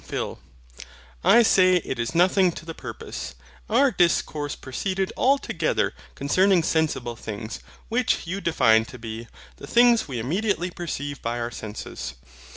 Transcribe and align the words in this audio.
PHIL. 0.03 0.39
I 1.23 1.43
say 1.43 1.75
it 1.75 1.99
is 1.99 2.15
nothing 2.15 2.51
to 2.53 2.65
the 2.65 2.73
purpose. 2.73 3.35
Our 3.69 3.91
discourse 3.91 4.55
proceeded 4.55 5.13
altogether 5.15 5.93
concerning 6.15 6.63
sensible 6.63 7.15
things, 7.15 7.59
which 7.87 8.25
you 8.25 8.41
defined 8.41 8.87
to 8.87 8.97
be, 8.97 9.27
THE 9.57 9.67
THINGS 9.67 10.07
WE 10.07 10.17
IMMEDIATELY 10.17 10.71
PERCEIVE 10.71 11.21
BY 11.21 11.39
OUR 11.39 11.51
SENSES. 11.51 12.15